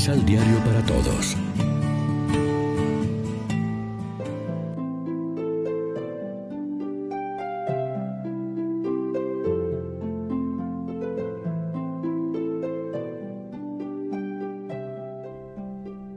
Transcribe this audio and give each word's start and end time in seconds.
Misal 0.00 0.24
Diario 0.24 0.56
para 0.64 0.80
Todos. 0.86 1.36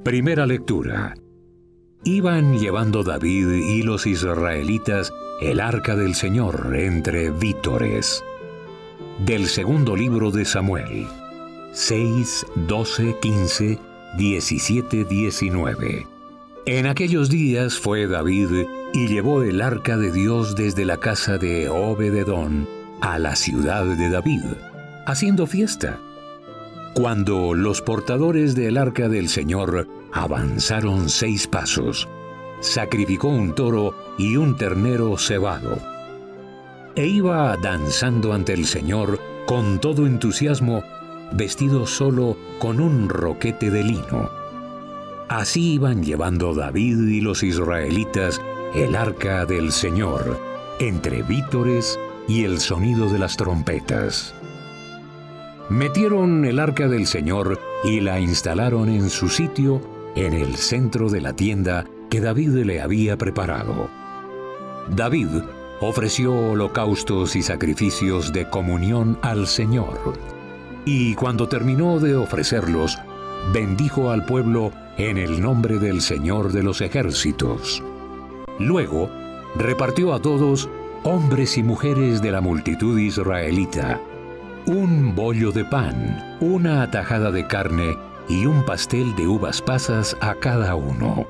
Primera 0.06 0.46
lectura. 0.46 1.16
Iban 2.06 2.58
llevando 2.58 3.04
David 3.04 3.50
y 3.50 3.84
los 3.84 4.08
israelitas 4.08 5.12
el 5.42 5.60
arca 5.60 5.98
del 5.98 6.16
Señor 6.16 6.74
entre 6.74 7.32
vítores. 7.32 8.24
Del 9.26 9.48
segundo 9.48 9.98
libro 9.98 10.32
de 10.32 10.46
Samuel. 10.46 11.06
6, 11.74 12.46
12, 12.68 13.18
15, 13.22 13.80
17, 14.18 15.06
19. 15.06 16.08
En 16.66 16.88
aquellos 16.88 17.30
días 17.30 17.78
fue 17.78 18.08
David 18.08 18.66
y 18.94 19.08
llevó 19.08 19.44
el 19.44 19.62
arca 19.62 19.98
de 19.98 20.12
Dios 20.12 20.56
desde 20.56 20.86
la 20.86 20.98
casa 20.98 21.38
de 21.38 21.68
Obededón 21.70 22.68
a 23.02 23.20
la 23.20 23.36
ciudad 23.36 23.86
de 23.86 24.10
David, 24.10 24.44
haciendo 25.06 25.46
fiesta 25.46 26.00
cuando 26.94 27.56
los 27.56 27.82
portadores 27.82 28.54
del 28.54 28.78
arca 28.78 29.10
del 29.10 29.28
Señor 29.28 29.88
avanzaron 30.12 31.10
seis 31.10 31.48
pasos, 31.48 32.08
sacrificó 32.60 33.30
un 33.30 33.56
toro 33.56 33.96
y 34.20 34.38
un 34.38 34.56
ternero 34.56 35.18
cebado. 35.18 35.80
E 36.96 37.08
iba 37.08 37.58
danzando 37.58 38.32
ante 38.32 38.54
el 38.54 38.68
Señor 38.68 39.20
con 39.48 39.80
todo 39.80 40.06
entusiasmo, 40.06 40.83
vestido 41.34 41.86
solo 41.88 42.38
con 42.60 42.80
un 42.80 43.10
roquete 43.10 43.70
de 43.70 43.84
lino. 43.84 44.30
Así 45.30 45.74
iban 45.74 46.04
llevando 46.04 46.54
David 46.54 47.08
y 47.08 47.22
los 47.22 47.44
israelitas 47.44 48.42
el 48.76 48.96
arca 48.96 49.46
del 49.46 49.72
Señor, 49.72 50.40
entre 50.80 51.24
vítores 51.24 52.00
y 52.28 52.44
el 52.44 52.60
sonido 52.60 53.10
de 53.10 53.20
las 53.20 53.38
trompetas. 53.38 54.34
Metieron 55.70 56.46
el 56.46 56.60
arca 56.60 56.88
del 56.88 57.08
Señor 57.08 57.60
y 57.84 58.00
la 58.00 58.20
instalaron 58.20 58.90
en 58.90 59.10
su 59.10 59.30
sitio 59.30 59.82
en 60.16 60.34
el 60.34 60.56
centro 60.56 61.10
de 61.10 61.22
la 61.22 61.34
tienda 61.34 61.86
que 62.10 62.22
David 62.22 62.50
le 62.66 62.82
había 62.82 63.18
preparado. 63.18 63.90
David 64.90 65.30
ofreció 65.82 66.36
holocaustos 66.36 67.36
y 67.36 67.42
sacrificios 67.42 68.32
de 68.34 68.50
comunión 68.50 69.18
al 69.22 69.48
Señor. 69.48 70.33
Y 70.86 71.16
cuando 71.16 71.48
terminó 71.48 72.00
de 72.00 72.16
ofrecerlos, 72.16 72.98
bendijo 73.54 74.12
al 74.12 74.26
pueblo 74.26 74.72
en 74.98 75.18
el 75.18 75.42
nombre 75.42 75.80
del 75.80 76.02
Señor 76.02 76.52
de 76.52 76.64
los 76.64 76.82
ejércitos. 76.82 77.82
Luego, 78.60 79.10
repartió 79.56 80.14
a 80.14 80.22
todos, 80.22 80.70
hombres 81.04 81.58
y 81.58 81.64
mujeres 81.64 82.22
de 82.22 82.32
la 82.32 82.42
multitud 82.42 82.98
israelita, 83.00 84.00
un 84.66 85.16
bollo 85.16 85.52
de 85.52 85.66
pan, 85.66 86.38
una 86.40 86.84
atajada 86.84 87.32
de 87.32 87.48
carne 87.48 87.98
y 88.30 88.46
un 88.46 88.64
pastel 88.64 89.16
de 89.16 89.28
uvas 89.28 89.62
pasas 89.62 90.16
a 90.22 90.36
cada 90.36 90.76
uno. 90.76 91.28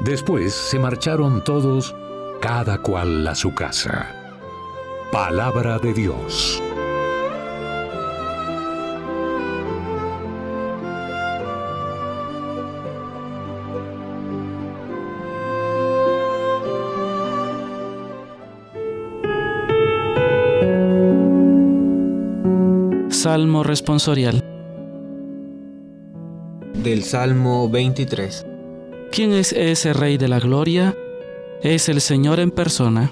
Después 0.00 0.54
se 0.54 0.78
marcharon 0.78 1.42
todos, 1.42 1.94
cada 2.40 2.78
cual 2.78 3.26
a 3.26 3.34
su 3.34 3.54
casa. 3.54 4.14
Palabra 5.10 5.78
de 5.78 5.94
Dios. 5.94 6.62
Salmo 23.18 23.64
responsorial. 23.64 24.44
Del 26.84 27.02
Salmo 27.02 27.68
23. 27.68 28.46
¿Quién 29.10 29.32
es 29.32 29.52
ese 29.52 29.92
Rey 29.92 30.18
de 30.18 30.28
la 30.28 30.38
Gloria? 30.38 30.96
Es 31.60 31.88
el 31.88 32.00
Señor 32.00 32.38
en 32.38 32.52
persona. 32.52 33.10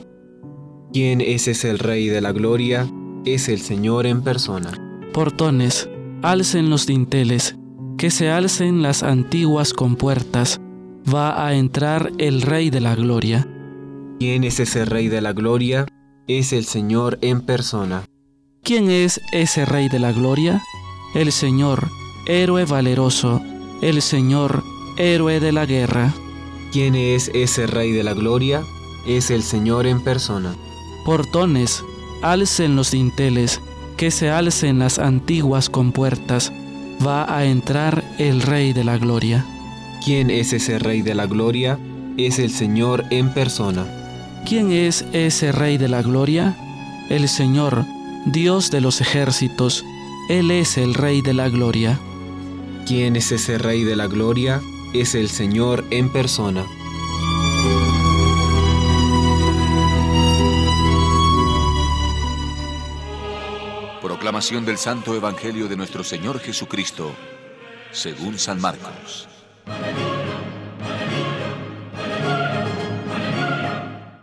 ¿Quién 0.93 1.21
es 1.21 1.49
ese 1.49 1.77
Rey 1.77 2.07
de 2.07 2.21
la 2.21 2.31
Gloria? 2.31 2.89
Es 3.25 3.49
el 3.49 3.59
Señor 3.59 4.07
en 4.07 4.23
persona. 4.23 4.71
Portones, 5.13 5.91
alcen 6.23 6.71
los 6.71 6.87
dinteles, 6.87 7.57
que 7.99 8.13
se 8.13 8.31
alcen 8.31 8.83
las 8.83 9.03
antiguas 9.03 9.73
compuertas. 9.73 10.61
Va 11.13 11.49
a 11.49 11.55
entrar 11.55 12.13
el 12.19 12.43
Rey 12.43 12.71
de 12.71 12.81
la 12.81 12.95
Gloria. 12.95 13.49
¿Quién 14.21 14.45
es 14.45 14.61
ese 14.61 14.85
Rey 14.85 15.09
de 15.09 15.21
la 15.21 15.33
Gloria? 15.33 15.85
Es 16.29 16.53
el 16.53 16.65
Señor 16.65 17.19
en 17.23 17.41
persona. 17.41 18.05
¿Quién 18.67 18.91
es 18.91 19.21
ese 19.31 19.65
Rey 19.65 19.89
de 19.89 20.01
la 20.01 20.11
Gloria? 20.11 20.61
El 21.15 21.31
Señor, 21.31 21.89
héroe 22.27 22.65
valeroso, 22.65 23.41
el 23.81 24.03
Señor, 24.03 24.65
héroe 24.97 25.39
de 25.39 25.53
la 25.53 25.67
guerra. 25.67 26.13
¿Quién 26.73 26.97
es 26.97 27.31
ese 27.33 27.69
Rey 27.69 27.93
de 27.93 28.03
la 28.03 28.13
Gloria? 28.13 28.65
Es 29.07 29.31
el 29.31 29.45
Señor 29.45 29.87
en 29.87 30.01
persona. 30.01 30.57
Portones, 31.05 31.85
alcen 32.23 32.75
los 32.75 32.91
dinteles, 32.91 33.61
que 33.97 34.11
se 34.11 34.31
alcen 34.31 34.81
las 34.81 34.99
antiguas 34.99 35.71
compuertas. 35.71 36.53
Va 37.07 37.33
a 37.33 37.45
entrar 37.45 38.03
el 38.19 38.43
Rey 38.43 38.73
de 38.73 38.83
la 38.83 38.99
Gloria. 38.99 39.47
¿Quién 40.05 40.29
es 40.29 40.53
ese 40.53 40.81
Rey 40.81 41.03
de 41.03 41.15
la 41.15 41.27
Gloria? 41.27 41.79
Es 42.17 42.41
el 42.41 42.51
Señor 42.51 43.05
en 43.11 43.33
persona. 43.33 43.87
¿Quién 44.45 44.73
es 44.73 45.05
ese 45.13 45.53
Rey 45.53 45.79
de 45.79 45.87
la 45.87 46.03
Gloria? 46.03 46.57
El 47.09 47.29
Señor, 47.29 47.87
Dios 48.27 48.73
de 48.73 48.81
los 48.81 49.01
ejércitos, 49.01 49.85
Él 50.29 50.51
es 50.51 50.79
el 50.79 50.95
Rey 50.95 51.23
de 51.23 51.33
la 51.33 51.49
Gloria. 51.49 52.01
¿Quién 52.85 53.15
es 53.15 53.31
ese 53.31 53.57
Rey 53.57 53.85
de 53.85 53.95
la 53.95 54.09
Gloria? 54.09 54.61
Es 54.93 55.15
el 55.15 55.29
Señor 55.29 55.85
en 55.91 56.11
persona. 56.11 56.67
Proclamación 64.03 64.65
del 64.65 64.77
Santo 64.77 65.15
Evangelio 65.15 65.69
de 65.69 65.77
nuestro 65.77 66.03
Señor 66.03 66.41
Jesucristo, 66.41 67.13
según 67.93 68.41
San 68.41 68.61
Marcos. 68.61 69.29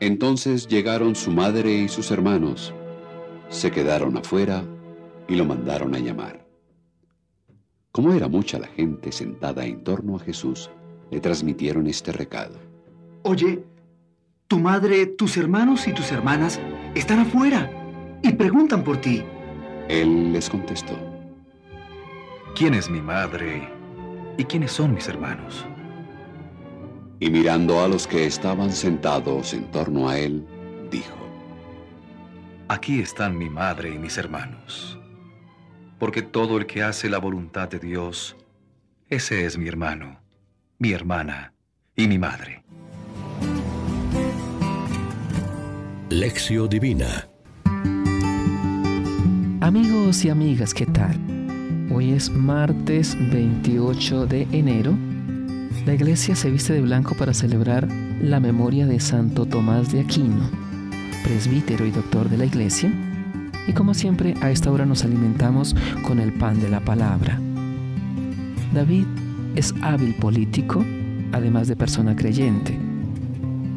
Entonces 0.02 0.68
llegaron 0.68 1.16
su 1.16 1.32
madre 1.32 1.72
y 1.72 1.88
sus 1.88 2.12
hermanos 2.12 2.74
se 3.50 3.72
quedaron 3.72 4.18
afuera 4.18 4.64
y 5.28 5.36
lo 5.36 5.46
mandaron 5.46 5.96
a 5.96 6.00
llamar. 6.00 6.46
Como 7.92 8.12
era 8.14 8.28
mucha 8.28 8.58
la 8.58 8.68
gente 8.68 9.12
sentada 9.12 9.66
en 9.66 9.84
torno 9.84 10.16
a 10.16 10.20
Jesús, 10.20 10.70
le 11.12 11.20
transmitieron 11.20 11.88
este 11.88 12.12
recado. 12.12 12.58
Oye, 13.22 13.64
tu 14.48 14.60
madre, 14.60 15.06
tus 15.06 15.38
hermanos 15.38 15.88
y 15.88 15.94
tus 15.94 16.12
hermanas 16.12 16.60
están 16.96 17.20
afuera 17.20 17.70
y 18.24 18.34
preguntan 18.34 18.84
por 18.84 18.98
ti. 18.98 19.24
Él 19.90 20.34
les 20.34 20.50
contestó. 20.50 20.98
¿Quién 22.56 22.74
es 22.74 22.90
mi 22.90 23.02
madre 23.02 23.70
y 24.38 24.44
quiénes 24.44 24.72
son 24.72 24.94
mis 24.94 25.08
hermanos? 25.08 25.66
Y 27.20 27.30
mirando 27.30 27.80
a 27.82 27.88
los 27.88 28.08
que 28.08 28.26
estaban 28.26 28.72
sentados 28.72 29.54
en 29.54 29.70
torno 29.72 30.10
a 30.10 30.18
él, 30.18 30.46
dijo, 30.92 31.23
Aquí 32.74 33.02
están 33.02 33.38
mi 33.38 33.52
madre 33.52 33.94
y 33.94 34.00
mis 34.00 34.18
hermanos. 34.18 34.98
Porque 36.00 36.24
todo 36.24 36.58
el 36.58 36.66
que 36.66 36.82
hace 36.82 37.08
la 37.08 37.20
voluntad 37.20 37.70
de 37.70 37.78
Dios, 37.78 38.36
ese 39.10 39.46
es 39.46 39.60
mi 39.60 39.68
hermano, 39.68 40.20
mi 40.80 40.92
hermana 40.92 41.54
y 41.96 42.08
mi 42.08 42.18
madre. 42.18 42.64
Lección 46.10 46.68
Divina 46.68 47.28
Amigos 49.62 50.26
y 50.26 50.30
amigas, 50.30 50.74
¿qué 50.74 50.88
tal? 50.88 51.16
Hoy 51.94 52.14
es 52.14 52.32
martes 52.32 53.16
28 53.32 54.26
de 54.26 54.48
enero. 54.52 54.98
La 55.86 55.94
iglesia 55.94 56.36
se 56.36 56.50
viste 56.50 56.74
de 56.74 56.82
blanco 56.82 57.14
para 57.14 57.36
celebrar 57.36 57.88
la 58.20 58.40
memoria 58.40 58.88
de 58.88 59.00
Santo 59.00 59.46
Tomás 59.46 59.92
de 59.92 60.00
Aquino 60.00 60.63
presbítero 61.24 61.86
y 61.86 61.92
doctor 61.92 62.30
de 62.30 62.38
la 62.38 62.46
iglesia, 62.46 62.92
y 63.68 63.74
como 63.74 63.94
siempre 63.94 64.34
a 64.42 64.52
esta 64.52 64.72
hora 64.72 64.86
nos 64.86 65.04
alimentamos 65.04 65.76
con 66.04 66.20
el 66.20 66.34
pan 66.34 66.60
de 66.60 66.70
la 66.70 66.82
palabra. 66.82 67.40
David 68.74 69.06
es 69.56 69.74
hábil 69.82 70.16
político, 70.16 70.84
además 71.32 71.68
de 71.68 71.76
persona 71.76 72.16
creyente. 72.16 72.78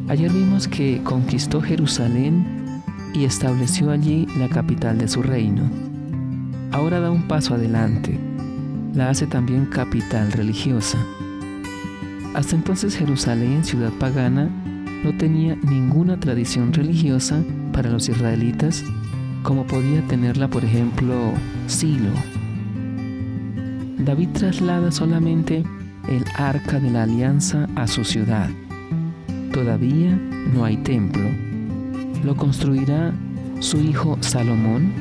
Ayer 0.09 0.31
vimos 0.31 0.67
que 0.67 1.01
conquistó 1.03 1.61
Jerusalén 1.61 2.81
y 3.13 3.25
estableció 3.25 3.91
allí 3.91 4.27
la 4.37 4.49
capital 4.49 4.97
de 4.97 5.07
su 5.07 5.21
reino. 5.21 5.63
Ahora 6.71 6.99
da 6.99 7.11
un 7.11 7.27
paso 7.27 7.55
adelante. 7.55 8.19
la 8.93 9.09
hace 9.09 9.27
también 9.27 9.67
capital 9.67 10.31
religiosa. 10.31 10.97
Hasta 12.33 12.55
entonces 12.55 12.95
Jerusalén, 12.95 13.63
ciudad 13.63 13.91
pagana, 13.99 14.49
no 15.03 15.15
tenía 15.17 15.55
ninguna 15.55 16.19
tradición 16.19 16.73
religiosa 16.73 17.43
para 17.71 17.89
los 17.89 18.09
israelitas 18.09 18.83
como 19.43 19.65
podía 19.65 20.01
tenerla, 20.07 20.49
por 20.49 20.65
ejemplo, 20.65 21.31
Silo. 21.67 22.11
David 23.97 24.29
traslada 24.33 24.91
solamente 24.91 25.63
el 26.09 26.25
arca 26.35 26.79
de 26.79 26.91
la 26.91 27.03
alianza 27.03 27.67
a 27.75 27.87
su 27.87 28.03
ciudad. 28.03 28.49
Todavía 29.53 30.19
no 30.53 30.65
hay 30.65 30.77
templo. 30.77 31.29
Lo 32.23 32.35
construirá 32.35 33.13
su 33.59 33.79
hijo 33.79 34.17
Salomón, 34.21 34.91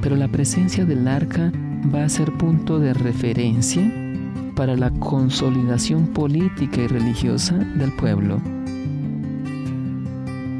pero 0.00 0.16
la 0.16 0.28
presencia 0.28 0.84
del 0.84 1.06
arca 1.06 1.52
va 1.94 2.04
a 2.04 2.08
ser 2.08 2.32
punto 2.32 2.78
de 2.78 2.94
referencia 2.94 3.82
para 4.54 4.76
la 4.76 4.90
consolidación 4.90 6.06
política 6.08 6.82
y 6.82 6.86
religiosa 6.86 7.54
del 7.54 7.92
pueblo. 7.92 8.40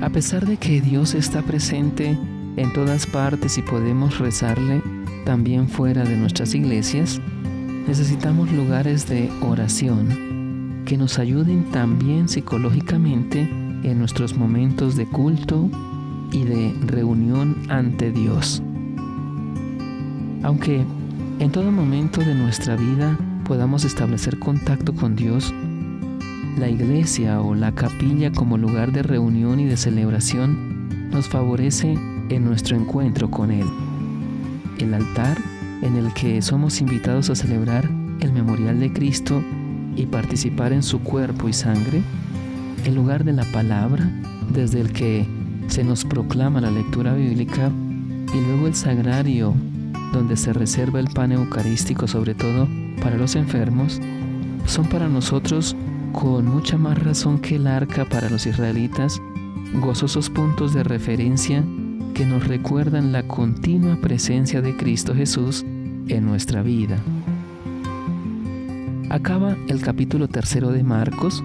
A 0.01 0.09
pesar 0.09 0.47
de 0.47 0.57
que 0.57 0.81
Dios 0.81 1.15
está 1.15 1.43
presente 1.43 2.19
en 2.57 2.73
todas 2.73 3.07
partes 3.07 3.59
y 3.59 3.63
podemos 3.63 4.19
rezarle 4.19 4.83
también 5.27 5.69
fuera 5.69 6.05
de 6.05 6.17
nuestras 6.17 6.55
iglesias, 6.55 7.21
necesitamos 7.87 8.51
lugares 8.51 9.07
de 9.09 9.31
oración 9.43 10.83
que 10.87 10.97
nos 10.97 11.19
ayuden 11.19 11.65
también 11.71 12.29
psicológicamente 12.29 13.41
en 13.41 13.99
nuestros 13.99 14.37
momentos 14.37 14.97
de 14.97 15.07
culto 15.07 15.69
y 16.33 16.45
de 16.45 16.75
reunión 16.87 17.57
ante 17.69 18.11
Dios. 18.11 18.63
Aunque 20.43 20.83
en 21.41 21.53
todo 21.53 21.71
momento 21.71 22.23
de 22.23 22.35
nuestra 22.35 22.75
vida 22.75 23.19
podamos 23.45 23.85
establecer 23.85 24.39
contacto 24.39 24.95
con 24.95 25.15
Dios, 25.15 25.53
la 26.61 26.69
iglesia 26.69 27.41
o 27.41 27.55
la 27.55 27.73
capilla 27.73 28.31
como 28.31 28.59
lugar 28.59 28.93
de 28.93 29.03
reunión 29.03 29.61
y 29.61 29.65
de 29.65 29.79
celebración 29.79 31.09
nos 31.11 31.27
favorece 31.27 31.97
en 32.29 32.45
nuestro 32.45 32.77
encuentro 32.77 33.31
con 33.31 33.51
Él. 33.51 33.67
El 34.79 34.93
altar 34.93 35.39
en 35.81 35.97
el 35.97 36.13
que 36.13 36.43
somos 36.43 36.83
invitados 36.83 37.31
a 37.31 37.35
celebrar 37.35 37.89
el 38.21 38.33
memorial 38.33 38.79
de 38.79 38.93
Cristo 38.93 39.43
y 39.97 40.05
participar 40.05 40.75
en 40.75 40.83
su 40.83 41.01
cuerpo 41.01 41.49
y 41.49 41.55
sangre, 41.55 42.03
el 42.85 42.95
lugar 42.95 43.25
de 43.25 43.33
la 43.33 43.45
palabra 43.45 44.11
desde 44.53 44.83
el 44.83 44.93
que 44.93 45.27
se 45.67 45.83
nos 45.83 46.05
proclama 46.05 46.61
la 46.61 46.71
lectura 46.71 47.15
bíblica 47.15 47.71
y 48.35 48.47
luego 48.47 48.67
el 48.67 48.75
sagrario 48.75 49.55
donde 50.13 50.37
se 50.37 50.53
reserva 50.53 51.01
el 51.01 51.09
pan 51.09 51.33
eucarístico 51.33 52.07
sobre 52.07 52.35
todo 52.35 52.69
para 53.03 53.17
los 53.17 53.35
enfermos, 53.35 53.99
son 54.67 54.87
para 54.87 55.09
nosotros 55.09 55.75
con 56.13 56.47
mucha 56.47 56.77
más 56.77 57.03
razón 57.03 57.39
que 57.39 57.57
el 57.57 57.67
arca 57.67 58.05
para 58.05 58.29
los 58.31 58.47
israelitas, 58.47 59.21
gozosos 59.75 60.31
puntos 60.31 60.75
de 60.75 60.83
referencia 60.83 61.65
que 62.15 62.25
nos 62.25 62.47
recuerdan 62.47 63.13
la 63.13 63.23
continua 63.23 63.97
presencia 64.01 64.61
de 64.61 64.77
Cristo 64.77 65.15
Jesús 65.15 65.65
en 66.09 66.27
nuestra 66.27 66.63
vida. 66.63 66.99
Acaba 69.09 69.57
el 69.69 69.81
capítulo 69.81 70.29
tercero 70.29 70.71
de 70.71 70.83
Marcos 70.83 71.43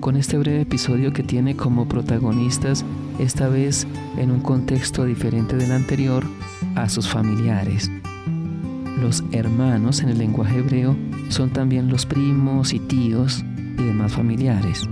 con 0.00 0.16
este 0.16 0.38
breve 0.38 0.62
episodio 0.62 1.12
que 1.12 1.22
tiene 1.22 1.56
como 1.56 1.88
protagonistas, 1.88 2.84
esta 3.18 3.48
vez 3.48 3.86
en 4.16 4.30
un 4.30 4.40
contexto 4.40 5.04
diferente 5.04 5.56
del 5.56 5.72
anterior, 5.72 6.24
a 6.74 6.88
sus 6.88 7.08
familiares. 7.08 7.90
Los 9.00 9.24
hermanos 9.32 10.00
en 10.02 10.10
el 10.10 10.18
lenguaje 10.18 10.58
hebreo 10.58 10.96
son 11.28 11.50
también 11.50 11.88
los 11.88 12.06
primos 12.06 12.72
y 12.72 12.78
tíos 12.78 13.44
y 13.78 13.82
demás 13.84 14.12
familiares. 14.12 14.88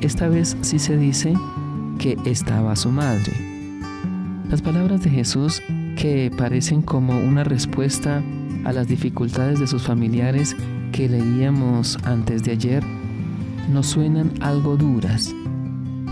Esta 0.00 0.28
vez 0.28 0.56
sí 0.60 0.78
se 0.78 0.96
dice 0.96 1.34
que 1.98 2.16
estaba 2.24 2.76
su 2.76 2.90
madre. 2.90 3.32
Las 4.50 4.62
palabras 4.62 5.02
de 5.02 5.10
Jesús 5.10 5.62
que 5.96 6.30
parecen 6.36 6.82
como 6.82 7.18
una 7.18 7.42
respuesta 7.42 8.22
a 8.64 8.72
las 8.72 8.88
dificultades 8.88 9.58
de 9.58 9.66
sus 9.66 9.82
familiares 9.84 10.56
que 10.92 11.08
leíamos 11.08 11.98
antes 12.04 12.44
de 12.44 12.52
ayer 12.52 12.84
nos 13.70 13.86
suenan 13.86 14.32
algo 14.40 14.76
duras, 14.76 15.34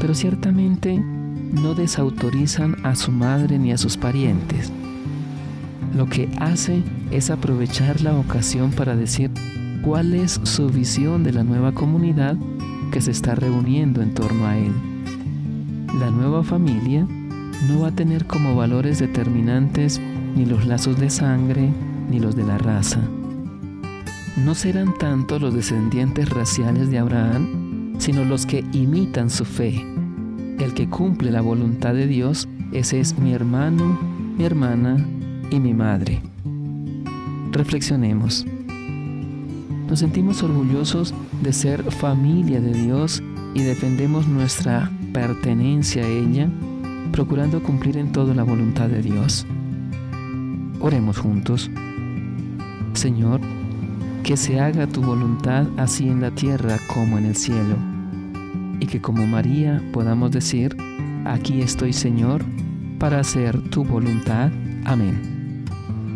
pero 0.00 0.14
ciertamente 0.14 0.98
no 0.98 1.74
desautorizan 1.74 2.76
a 2.84 2.96
su 2.96 3.12
madre 3.12 3.58
ni 3.58 3.72
a 3.72 3.78
sus 3.78 3.96
parientes. 3.96 4.72
Lo 5.94 6.06
que 6.06 6.28
hace 6.40 6.82
es 7.10 7.30
aprovechar 7.30 8.00
la 8.00 8.16
ocasión 8.16 8.72
para 8.72 8.96
decir 8.96 9.30
cuál 9.84 10.14
es 10.14 10.40
su 10.44 10.70
visión 10.70 11.22
de 11.24 11.32
la 11.32 11.44
nueva 11.44 11.72
comunidad 11.72 12.36
que 12.90 13.02
se 13.02 13.10
está 13.10 13.34
reuniendo 13.34 14.00
en 14.00 14.14
torno 14.14 14.46
a 14.46 14.56
él. 14.56 14.72
La 16.00 16.10
nueva 16.10 16.42
familia 16.42 17.06
no 17.68 17.80
va 17.80 17.88
a 17.88 17.94
tener 17.94 18.26
como 18.26 18.56
valores 18.56 18.98
determinantes 18.98 20.00
ni 20.34 20.46
los 20.46 20.66
lazos 20.66 20.98
de 20.98 21.10
sangre 21.10 21.70
ni 22.10 22.18
los 22.18 22.34
de 22.34 22.44
la 22.44 22.56
raza. 22.56 23.00
No 24.42 24.54
serán 24.54 24.96
tanto 24.98 25.38
los 25.38 25.54
descendientes 25.54 26.30
raciales 26.30 26.90
de 26.90 26.98
Abraham, 26.98 27.94
sino 27.98 28.24
los 28.24 28.46
que 28.46 28.64
imitan 28.72 29.28
su 29.28 29.44
fe. 29.44 29.84
El 30.58 30.72
que 30.74 30.88
cumple 30.88 31.30
la 31.30 31.42
voluntad 31.42 31.94
de 31.94 32.06
Dios, 32.06 32.48
ese 32.72 33.00
es 33.00 33.18
mi 33.18 33.32
hermano, 33.32 33.98
mi 34.36 34.44
hermana 34.44 34.96
y 35.50 35.60
mi 35.60 35.74
madre. 35.74 36.22
Reflexionemos. 37.52 38.46
Nos 39.88 39.98
sentimos 39.98 40.42
orgullosos 40.42 41.14
de 41.42 41.52
ser 41.52 41.82
familia 41.92 42.60
de 42.60 42.72
Dios 42.72 43.22
y 43.54 43.62
defendemos 43.62 44.26
nuestra 44.26 44.90
pertenencia 45.12 46.04
a 46.04 46.08
ella, 46.08 46.48
procurando 47.12 47.62
cumplir 47.62 47.96
en 47.98 48.10
todo 48.10 48.34
la 48.34 48.42
voluntad 48.42 48.88
de 48.88 49.02
Dios. 49.02 49.46
Oremos 50.80 51.18
juntos. 51.18 51.70
Señor, 52.94 53.40
que 54.22 54.36
se 54.36 54.58
haga 54.58 54.86
tu 54.86 55.02
voluntad 55.02 55.66
así 55.76 56.08
en 56.08 56.20
la 56.20 56.30
tierra 56.30 56.78
como 56.92 57.18
en 57.18 57.26
el 57.26 57.36
cielo, 57.36 57.76
y 58.80 58.86
que 58.86 59.00
como 59.00 59.26
María 59.26 59.82
podamos 59.92 60.30
decir, 60.30 60.76
aquí 61.24 61.60
estoy 61.60 61.92
Señor, 61.92 62.42
para 62.98 63.20
hacer 63.20 63.60
tu 63.70 63.84
voluntad. 63.84 64.50
Amén. 64.84 65.64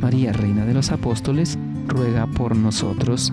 María, 0.00 0.32
Reina 0.32 0.64
de 0.64 0.74
los 0.74 0.90
Apóstoles, 0.90 1.58
ruega 1.86 2.26
por 2.26 2.56
nosotros. 2.56 3.32